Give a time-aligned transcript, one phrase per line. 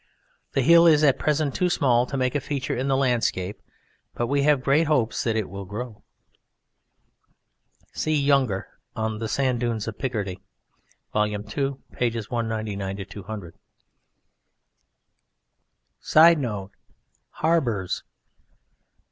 [0.53, 3.61] The hill is at present too small to make a feature in the landscape,
[4.15, 6.01] but we have great hopes that it will grow.
[7.93, 10.39] (See Younger on "The Sand Dunes of Picardy,"
[11.13, 11.27] Vol.
[11.27, 12.31] II, pp.
[12.31, 13.53] 199 200.)
[15.99, 16.71] [Sidenote:
[17.29, 18.01] Harbours.